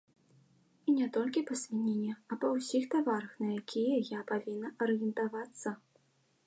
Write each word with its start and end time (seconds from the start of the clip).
І 0.91 0.95
не 0.99 1.07
толькі 1.17 1.43
па 1.49 1.55
свініне, 1.63 2.15
а 2.31 2.39
па 2.45 2.51
ўсіх 2.55 2.83
таварах, 2.95 3.31
на 3.43 3.51
якія 3.61 4.01
я 4.17 4.27
павінна 4.35 4.67
арыентавацца. 4.87 5.69